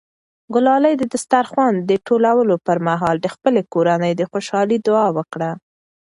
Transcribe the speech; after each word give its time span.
ګلالۍ 0.53 0.93
د 0.97 1.03
دسترخوان 1.13 1.73
د 1.89 1.91
ټولولو 2.07 2.55
پر 2.67 2.77
مهال 2.87 3.15
د 3.21 3.27
خپلې 3.33 3.61
کورنۍ 3.73 4.11
د 4.15 4.21
خوشحالۍ 4.31 4.77
دعا 4.87 5.07
وکړه. 5.17 5.51